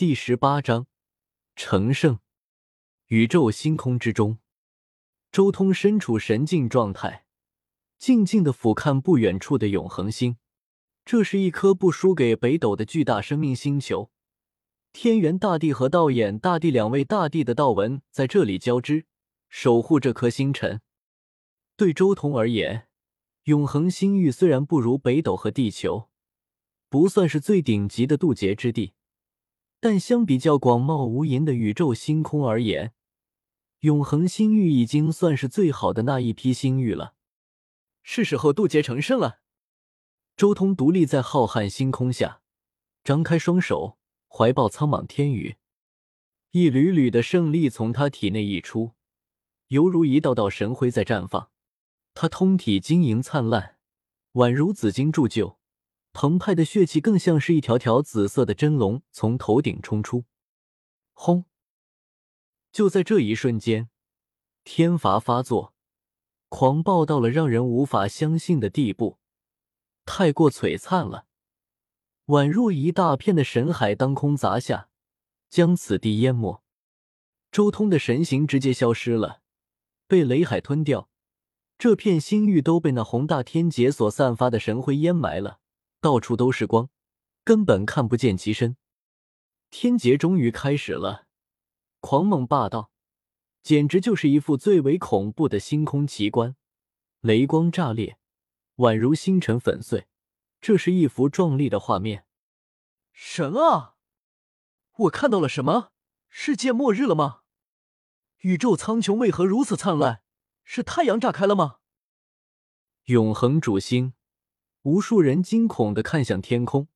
[0.00, 0.86] 第十八章
[1.54, 2.20] 成圣。
[3.08, 4.38] 宇宙星空之中，
[5.30, 7.26] 周通身处神境状态，
[7.98, 10.38] 静静的俯瞰不远处的永恒星。
[11.04, 14.10] 这是一颗不输给北斗的巨大生命星球。
[14.94, 19.04] 天元大帝和道衍大帝两位大帝的道纹在这里交织，
[19.50, 20.80] 守护这颗星辰。
[21.76, 22.88] 对周通而言，
[23.42, 26.08] 永恒星域虽然不如北斗和地球，
[26.88, 28.94] 不算是最顶级的渡劫之地，
[29.80, 32.92] 但相比较广袤无垠的宇宙星空而言，
[33.80, 37.14] 永恒星域已经算是最好的那一批星域了。
[38.02, 39.40] 是时候渡劫成圣了。
[40.36, 42.42] 周通独立在浩瀚星空下，
[43.02, 43.98] 张开双手，
[44.28, 45.56] 怀抱苍茫天宇，
[46.50, 48.92] 一缕缕的胜利从他体内溢出，
[49.68, 51.50] 犹如一道道神辉在绽放。
[52.12, 53.76] 他通体晶莹灿烂，
[54.32, 55.59] 宛如紫金铸就，
[56.12, 60.24] 澎湃的血气更像是一条条紫色的真龙从头顶冲出。
[61.12, 61.44] 轰！
[62.72, 63.88] 就在这一瞬间，
[64.64, 65.74] 天罚发作，
[66.48, 69.18] 狂暴到了让人无法相信的地步，
[70.04, 71.26] 太过璀璨了，
[72.26, 74.88] 宛若一大片的神海当空砸下，
[75.48, 76.62] 将此地淹没。
[77.50, 79.42] 周通的神形直接消失了，
[80.06, 81.08] 被雷海吞掉。
[81.76, 85.58] 这片星域都被那宏大天劫所散发的神辉淹埋了，
[86.00, 86.88] 到处都是光，
[87.44, 88.76] 根本看不见其身。
[89.70, 91.26] 天劫终于开始了，
[92.00, 92.90] 狂猛霸道，
[93.62, 96.56] 简直就是一副最为恐怖的星空奇观。
[97.20, 98.18] 雷光炸裂，
[98.76, 100.08] 宛如星辰粉碎，
[100.60, 102.24] 这是一幅壮丽的画面。
[103.12, 103.96] 神啊！
[104.96, 105.92] 我看到了什么？
[106.28, 107.42] 世界末日了吗？
[108.38, 110.22] 宇宙苍穹为何如此灿烂？
[110.64, 111.76] 是太阳炸开了吗？
[113.04, 114.14] 永恒主星，
[114.82, 116.88] 无数人惊恐的看向天空，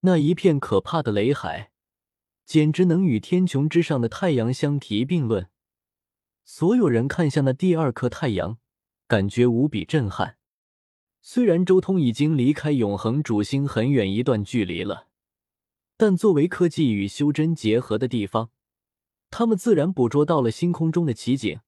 [0.00, 1.70] 那一片可怕的雷海，
[2.46, 5.50] 简直能与天穹之上的太阳相提并论。
[6.44, 8.58] 所有人看向那第二颗太阳，
[9.06, 10.38] 感觉无比震撼。
[11.20, 15.08] 虽然周通已经离开永恒主星很远一段距离了，
[15.96, 18.50] 但作为科技与修真结合的地方，
[19.30, 21.60] 他们自然捕捉到了星空中的奇景。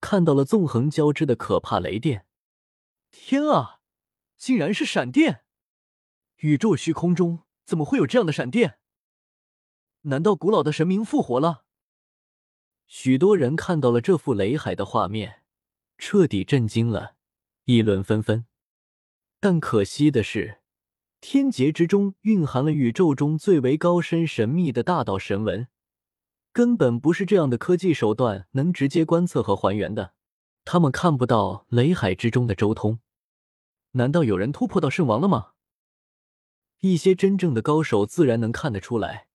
[0.00, 2.26] 看到了纵横交织的可怕雷电，
[3.10, 3.80] 天啊，
[4.36, 5.44] 竟然是闪电！
[6.38, 8.78] 宇宙虚空中怎么会有这样的闪电？
[10.02, 11.64] 难道古老的神明复活了？
[12.86, 15.42] 许多人看到了这幅雷海的画面，
[15.96, 17.14] 彻底震惊了，
[17.64, 18.44] 议论纷纷。
[19.40, 20.60] 但可惜的是，
[21.20, 25.68] 天劫之中蕴含了宇宙中最为高深神秘的大道神文。
[26.52, 30.14] 根本不是这样的科技手段能直接观测和还原的。
[30.64, 33.00] 他们看不到雷海之中的周通，
[33.94, 35.52] 难道有人突破到圣王了吗？
[36.80, 39.28] 一些真正的高手自然能看得出来，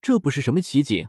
[0.00, 1.08] 这不是什么奇景，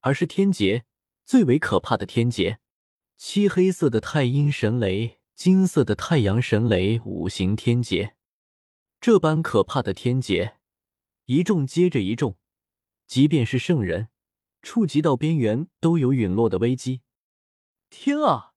[0.00, 0.84] 而是天劫
[1.24, 2.58] 最为可怕的天劫——
[3.16, 8.16] 漆黑色的太阴神雷、金色的太阳神雷五行天劫。
[9.00, 10.56] 这般可怕的天劫，
[11.26, 12.36] 一重接着一重，
[13.06, 14.08] 即便是圣人。
[14.60, 17.02] 触及到边缘都有陨落的危机。
[17.90, 18.54] 天啊，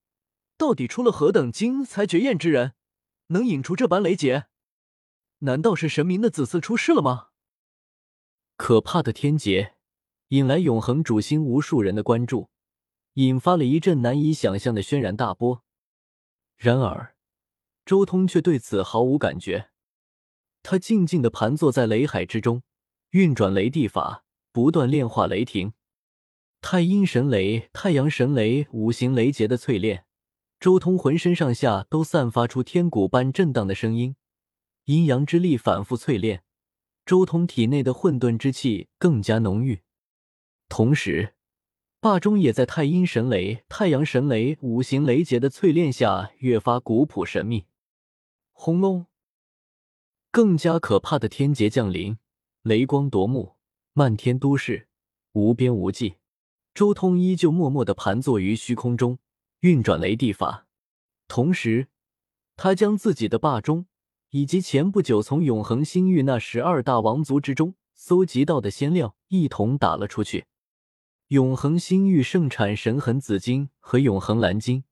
[0.57, 2.73] 到底出了何等精才绝艳之人，
[3.31, 4.47] 能引出这般雷劫？
[5.40, 7.30] 难道是神明的子嗣出世了吗？
[8.58, 9.75] 可怕的天劫
[10.28, 12.50] 引来永恒主星无数人的关注，
[13.14, 15.64] 引发了一阵难以想象的轩然大波。
[16.58, 17.16] 然而，
[17.86, 19.72] 周通却对此毫无感觉。
[20.62, 22.62] 他静静的盘坐在雷海之中，
[23.12, 25.74] 运转雷地法，不断炼化雷霆。
[26.62, 30.06] 太阴神雷、太阳神雷五行雷劫的淬炼，
[30.61, 34.16] 周通浑身上下都散发出天鼓般震荡的声音。
[34.85, 36.44] 阴阳之力反复淬炼，
[37.03, 39.81] 周通体内的混沌之气更加浓郁。
[40.69, 41.33] 同时，
[42.00, 47.66] 霸中也在太阴神雷、太阳神雷五行雷劫的淬炼下越发古朴神秘。
[48.51, 49.07] 轰隆！
[50.29, 52.19] 更加可怕的天劫降临，
[52.61, 53.55] 雷光夺目，
[53.94, 54.88] 漫天都市，
[55.31, 56.18] 无边无际。
[56.75, 59.18] 周通依旧默默的盘坐于虚空中，
[59.62, 60.66] 运转雷地法，
[61.28, 61.88] 同时，
[62.56, 63.86] 他将自己的霸中
[64.31, 70.46] 以及前不久从永恒星域那十二大王族之中搜集到的仙料一同打了出去。
[71.28, 74.84] 永恒星域盛产神痕紫金和永恒蓝金，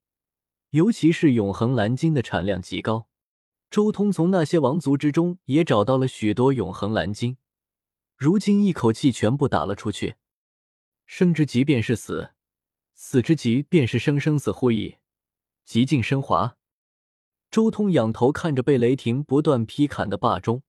[0.69, 3.07] 尤其是永恒蓝金的产量极高。
[3.71, 7.37] 周通从那些王族之中也找到了许多永恒蓝金，
[8.15, 10.17] 如今一口气全部打了出去。
[11.07, 12.33] 甚至即便是死，
[13.01, 14.97] 死之极便是生，生死互矣，
[15.63, 16.57] 极尽升华。
[17.49, 20.63] 周通仰头看着被雷霆不断劈砍的霸中，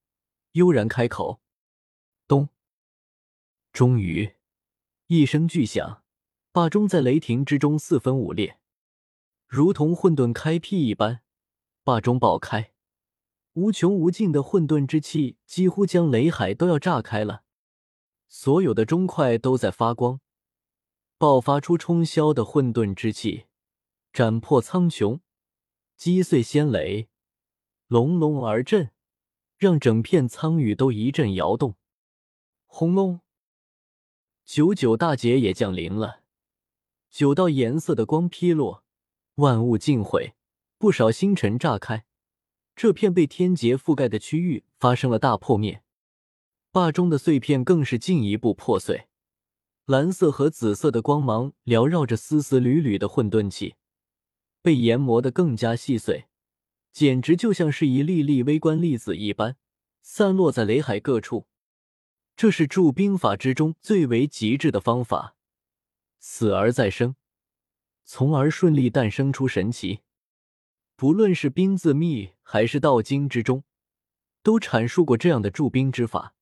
[0.52, 1.40] 悠然开口
[2.28, 2.48] ：“咚！”
[3.74, 4.36] 终于，
[5.08, 6.04] 一声巨响，
[6.52, 8.60] 霸中在雷霆之中四分五裂，
[9.48, 11.22] 如同混沌开辟一般，
[11.82, 12.72] 霸中爆开，
[13.54, 17.42] 无穷无尽的混沌之气几乎将雷海都要炸开了，
[18.28, 20.20] 所有的钟块都在发光，
[21.20, 23.44] 爆发出冲霄的混沌之气，
[24.10, 25.20] 斩破苍穹，
[25.94, 27.10] 击碎仙雷，
[27.88, 28.90] 隆隆而震，
[29.58, 31.74] 让整片苍宇都一阵摇动。
[32.64, 33.20] 轰隆！
[34.46, 36.22] 九九大劫也降临了，
[37.10, 38.82] 九道颜色的光劈落，
[39.34, 40.32] 万物尽毁，
[40.78, 42.06] 不少星辰炸开，
[42.74, 45.82] 这片被天劫覆盖的区域发生了大破灭。
[46.72, 49.09] 霸中的碎片更是进一步破碎，
[49.90, 53.74] 蓝色和紫色的光芒缭绕着丝丝缕缕的混沌气，
[54.62, 56.26] 被研磨得更加细碎，
[56.92, 59.56] 简直就像是一粒粒微观粒子一般，
[60.00, 61.48] 散落在雷海各处。
[62.36, 65.34] 这是铸兵法之中最为极致的方法，
[66.20, 67.16] 死而再生，
[68.04, 70.02] 从而顺利诞生出神奇。
[70.94, 73.64] 不论是兵字秘还是道经之中，
[74.44, 76.36] 都阐述过这样的铸兵之法。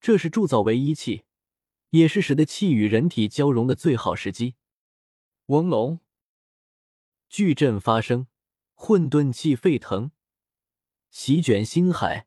[0.00, 1.24] 这是铸造为一气，
[1.94, 4.56] 也是使得气与人体交融的最好时机。
[5.46, 6.00] 嗡隆，
[7.28, 8.26] 巨震发生，
[8.74, 10.10] 混沌气沸腾，
[11.10, 12.26] 席卷星海。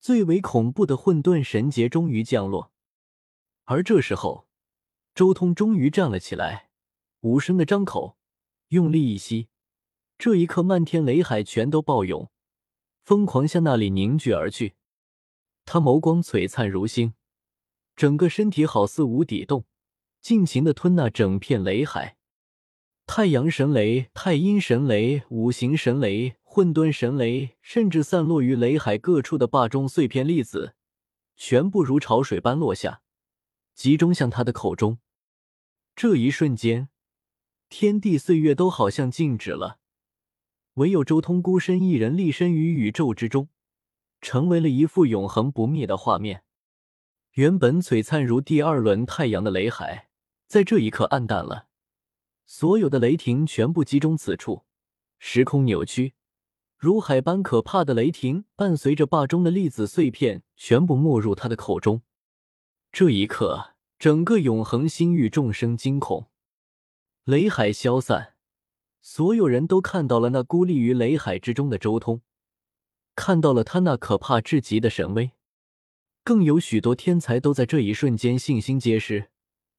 [0.00, 2.72] 最为恐怖的混沌神劫终于降落，
[3.66, 4.48] 而这时候，
[5.14, 6.70] 周通终于站了起来，
[7.20, 8.16] 无声的张口，
[8.68, 9.48] 用力一吸。
[10.18, 12.30] 这一刻，漫天雷海全都暴涌，
[13.04, 14.74] 疯狂向那里凝聚而去。
[15.64, 17.14] 他眸光璀璨如星，
[17.98, 19.64] 整个身体好似无底洞，
[20.20, 22.16] 尽情的吞纳整片雷海。
[23.06, 26.36] 太阳神雷、太阴神雷、五行神雷。
[26.44, 30.74] 混沌神雷，甚至散落于雷海各处的霸中碎片粒子，
[31.36, 33.02] 全部如潮水般落下，
[33.74, 34.98] 集中向他的口中。
[35.94, 36.88] 这一瞬间，
[37.68, 39.78] 天地岁月都好像静止了，
[40.74, 43.48] 唯有周通孤身一人立身于宇宙之中，
[44.20, 46.44] 成为了一幅永恒不灭的画面。
[47.32, 50.08] 原本璀璨如第二轮太阳的雷海，
[50.46, 51.66] 在这一刻暗淡了，
[52.46, 54.64] 所有的雷霆全部集中此处，
[55.18, 56.14] 时空扭曲。
[56.76, 62.02] 如海般可怕的雷霆，伴随着霸中的粒子碎片，全部没入他的口中。
[62.90, 66.28] 这一刻，整个永恒星域众生惊恐，
[67.24, 68.34] 雷海消散，
[69.00, 72.22] 所有人都看到了那孤立于雷海之中的周通，
[73.14, 75.32] 看到了他那可怕至极的神威。
[76.28, 79.30] 更有许多天才都在这一瞬间信心皆失，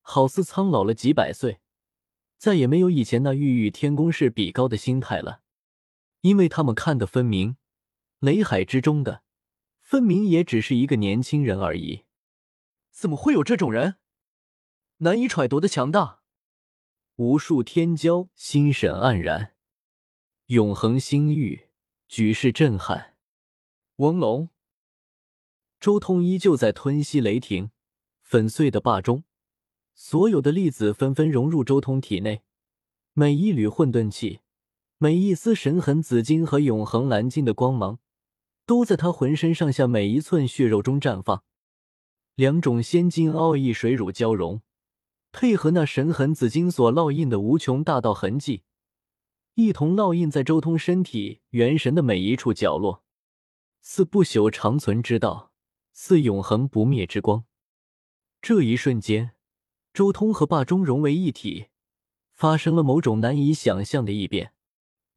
[0.02, 1.60] 好似苍老了几百岁，
[2.40, 5.44] 再也没有以前那欲与天公试比高的心态了。
[6.22, 7.58] 因为他们看得分明，
[8.18, 9.22] 雷海之中的
[9.80, 12.06] 分明也只是一个年轻人而已。
[12.90, 13.98] 怎么会有这种人？
[14.98, 16.22] 难以揣度的强大。
[17.18, 19.54] 无数天骄心神黯然。
[20.48, 21.70] 永恒星域，
[22.08, 23.16] 举世震撼。
[23.98, 24.50] 翁龙，
[25.80, 27.72] 周通依旧在吞吸雷霆，
[28.22, 29.24] 粉碎的霸中，
[29.96, 32.42] 所有的粒子纷纷融入周通体内，
[33.14, 34.42] 每一缕混沌气。
[34.98, 38.00] 每一丝神痕紫金和永恒蓝金的光芒，
[38.66, 41.46] 都在他浑身上下每一寸血肉中绽放。
[42.36, 44.62] 两种仙金奥义水乳交融，
[45.32, 48.64] 配合那神痕紫金所烙印的无穷大道痕迹，
[49.54, 53.06] 一同烙印在周通身体元神的每一处角落，
[53.80, 55.49] 似不朽长存之道，
[56.02, 57.44] 似永恒不灭之光。
[58.42, 59.32] 这一瞬间，
[59.94, 61.68] 周通和霸中融为一体，
[62.32, 64.54] 发生了某种难以想象的异变。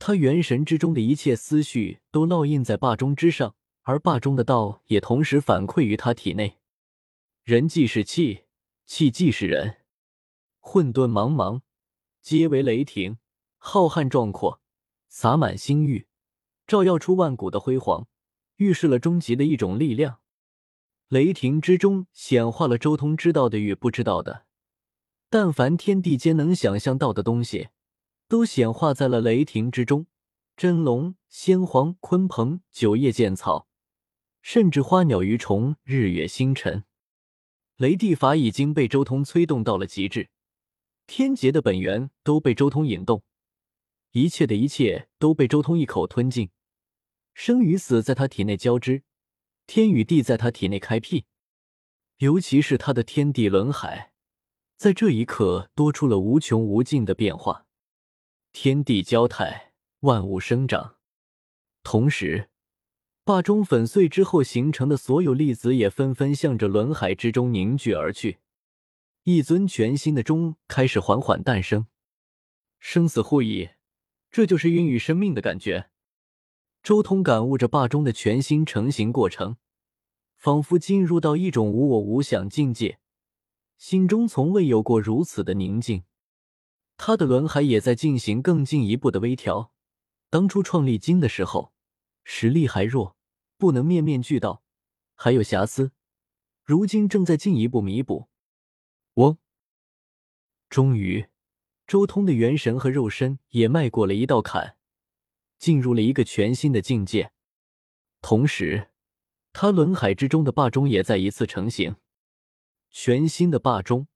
[0.00, 6.58] 他元神之中的一切思绪都烙印在霸中之上，而霸中的道也同时反馈于他体内。
[7.44, 8.46] 人即是气，
[8.84, 9.76] 气即是人。
[10.58, 11.60] 混沌茫茫，
[12.20, 13.18] 皆为雷霆；
[13.56, 14.60] 浩瀚壮阔，
[15.08, 16.08] 洒满星域，
[16.66, 18.08] 照耀出万古的辉煌，
[18.56, 20.18] 预示了终极的一种力量。
[21.12, 24.46] 雷霆之中显化了周通知道的与不知道的，
[25.28, 27.68] 但凡天地间能想象到的东西。
[28.28, 30.06] 都显化在了雷霆之中，
[30.56, 33.68] 真龙、仙皇、鲲鹏、九叶剑草，
[34.40, 36.84] 甚至花鸟鱼虫、日月星辰，
[37.76, 40.30] 雷帝法已经被周通催动到了极致，
[41.06, 43.22] 天劫的本源都被周通引动，
[44.12, 46.48] 一切的一切都被周通一口吞尽，
[47.34, 49.02] 生与死在他体内交织，
[49.66, 51.24] 天与地在他体内开辟，
[52.18, 54.12] 尤其是他的天地轮海，
[54.76, 57.66] 在这一刻多出了无穷无尽的变化。
[58.52, 60.96] 天地交泰，万物生长。
[61.82, 62.50] 同时，
[63.24, 68.40] 霸中粉碎之后形成的所有粒子也纷纷向着轮海之中凝聚而去。
[69.22, 71.86] 一尊全新的钟开始缓缓诞生。
[72.80, 73.70] 生死互倚，
[74.30, 75.91] 这就是孕育生命的感觉。
[76.82, 79.56] 周通感悟着霸钟的全新成型过程，
[80.36, 82.98] 仿佛进入到一种无我无想境界，
[83.78, 86.02] 心中从未有过如此的宁静。
[86.96, 89.72] 他的轮海也在进行更进一步的微调。
[90.28, 91.72] 当初创立经的时候，
[92.24, 93.16] 实力还弱，
[93.56, 94.64] 不能面面俱到，
[95.14, 95.92] 还有瑕疵。
[96.64, 98.28] 如今正在进一步弥补。
[99.14, 99.38] 嗡！
[100.68, 101.26] 终于，
[101.86, 104.76] 周通的元神和肉身也迈过了一道坎，
[105.62, 107.30] 进入了一个全新的境界。
[108.20, 108.88] 同时，
[109.52, 111.94] 他轮海之中的霸钟也再一次成型。
[112.90, 114.08] 全新的霸钟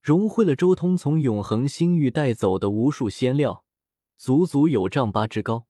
[0.00, 3.66] 融汇了周通从永恒星域带走的无数仙料，
[4.16, 5.66] 足足有丈八之高。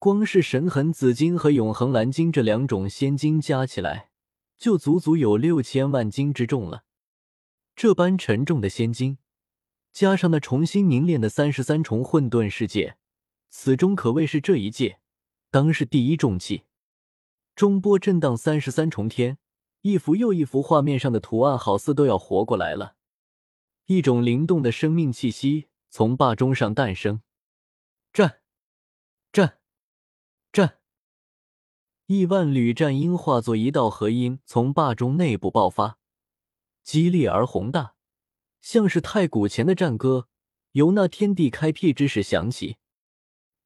[0.00, 4.08] 光是神痕紫金和永恒蓝金这两种仙金加起来。
[4.58, 6.82] 就足足有六千万斤之重了。
[7.76, 9.18] 这般沉重的仙金，
[9.90, 12.98] 加上那重新凝练的三十三重混沌世界，
[13.50, 15.00] 此钟可谓是这一界
[15.50, 16.62] 当世第一重器。
[17.56, 19.38] 中波震荡三十三重天，
[19.82, 22.94] 一幅又一幅画面上的图案好似都要活过来了。
[23.86, 27.22] 一种灵动的生命气息从霸钟上诞生。
[28.12, 28.40] 战，
[29.32, 29.58] 战，
[30.52, 30.78] 战。
[32.06, 35.98] 亿万缕战音化作一道合音，从霸钟内部爆发，
[36.82, 37.94] 激烈而宏大，
[38.60, 40.28] 像是太古前的战歌，
[40.72, 42.76] 由那天地开辟之时响起。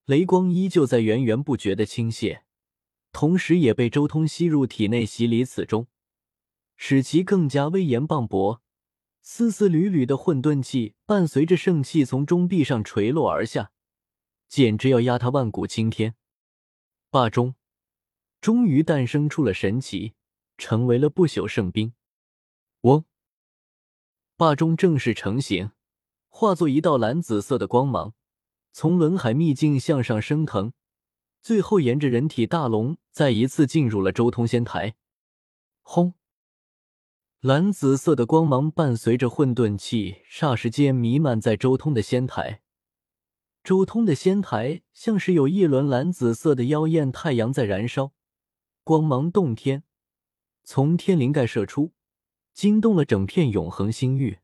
[0.06, 2.42] 雷光依旧在源源不绝的倾泻，
[3.12, 5.86] 同时也被周通吸入体内，洗礼此中，
[6.76, 8.60] 使其更加威严磅礴。
[9.22, 13.72] 丝丝缕缕的混沌气伴随着圣气从钟壁上垂落而下，
[14.48, 16.14] 简直要压他万古青天。
[17.10, 17.54] 霸钟。
[18.42, 20.12] 终于诞生出了神奇，
[20.58, 21.94] 成为了不朽圣兵。
[22.82, 23.06] 嗡！
[24.36, 25.70] 霸钟正式成型，
[26.28, 28.12] 化作一道蓝紫色的光芒，
[28.76, 30.72] 从轮海秘境向上升腾，
[31.40, 34.96] 最后沿着人体大龙再一次进入了周通仙台。
[35.80, 36.14] 轰！
[37.38, 42.62] 蓝紫色的光芒伴随着混沌气，霎时间弥漫在周通的仙台。
[43.62, 48.12] 周通的仙台像是有一轮蓝紫色的妖艳太阳在燃烧。
[48.82, 49.84] 光芒洞天，
[50.64, 51.92] 从天灵盖射出，
[52.52, 54.40] 惊动了整片永恒星域。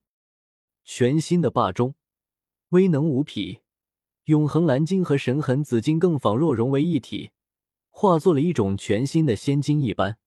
[0.85, 1.97] 全新的霸中，
[2.69, 3.63] 威能无匹，
[4.31, 7.31] 永恒蓝金和神痕紫金更仿若融为一体，
[7.89, 10.19] 化作了一种全新的仙金一般。